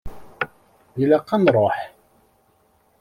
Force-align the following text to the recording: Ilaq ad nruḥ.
Ilaq 1.01 1.29
ad 1.35 1.39
nruḥ. 1.41 1.75